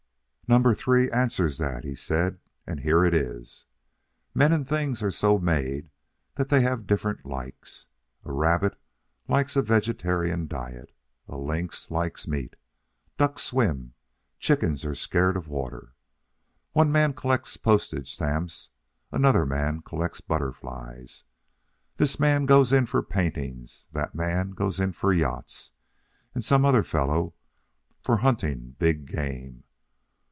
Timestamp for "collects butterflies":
19.81-21.23